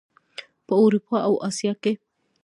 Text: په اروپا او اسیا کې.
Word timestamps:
په 0.67 0.73
اروپا 0.83 1.17
او 1.27 1.33
اسیا 1.47 1.73
کې. 1.83 1.93